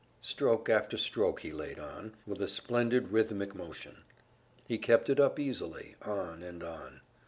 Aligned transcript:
Stroke 0.21 0.67
after 0.67 0.97
stroke 0.97 1.41
he 1.41 1.51
laid 1.51 1.77
on, 1.77 2.15
with 2.25 2.41
a 2.41 2.47
splendid 2.47 3.09
rhythmic 3.09 3.53
motion; 3.53 3.97
he 4.67 4.79
kept 4.79 5.11
it 5.11 5.19
up 5.19 5.37
easily, 5.39 5.95
on 6.01 6.41
and 6.41 6.63
on. 6.63 7.01